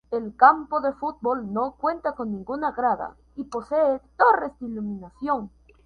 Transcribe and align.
El 0.09 0.35
campo 0.35 0.81
de 0.81 0.93
fútbol 0.93 1.53
no 1.53 1.73
cuenta 1.73 2.13
con 2.15 2.31
ninguna 2.31 2.71
grada 2.71 3.15
y 3.35 3.43
posee 3.43 4.01
torres 4.17 4.51
de 4.59 4.65
iluminación. 4.65 5.51